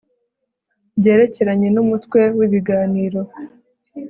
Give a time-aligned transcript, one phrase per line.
[0.99, 3.21] Byerekeranye numutwe wibiganiro